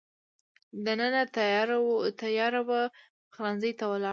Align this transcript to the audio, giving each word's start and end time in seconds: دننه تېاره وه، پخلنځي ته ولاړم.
دننه 0.85 1.23
تېاره 2.27 2.59
وه، 2.67 2.81
پخلنځي 3.31 3.71
ته 3.79 3.85
ولاړم. 3.91 4.09